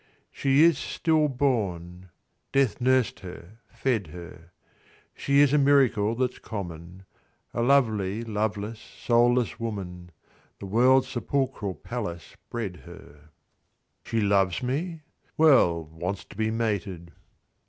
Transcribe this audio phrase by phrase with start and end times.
[0.31, 2.09] She was still born;
[2.51, 4.49] death nursed her, fed her;
[5.13, 7.05] She is a miracle that's common,
[7.53, 10.09] A lovely, loveless, soulless woman:
[10.57, 13.29] The world's sepulchral palace bred her.
[14.03, 15.01] She loves me.'
[15.37, 17.11] Well, wants to be mated.